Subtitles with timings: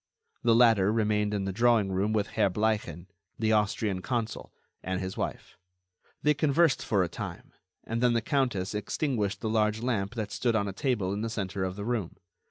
[0.41, 3.05] The latter remained in the drawing room with Herr Bleichen,
[3.37, 5.57] the Austrian consul, and his wife.
[6.23, 7.51] They conversed for a time,
[7.83, 11.29] and then the countess extinguished the large lamp that stood on a table in the
[11.29, 12.15] centre of the room.